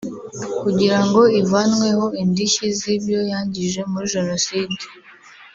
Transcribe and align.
kugira 0.61 0.97
ngo 1.05 1.21
ivanwemo 1.41 2.07
indishyi 2.23 2.65
z’ibyo 2.79 3.19
yangije 3.31 3.81
muri 3.91 4.05
Jenoside 4.15 4.77